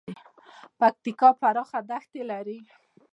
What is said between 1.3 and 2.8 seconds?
پراخه دښتې لري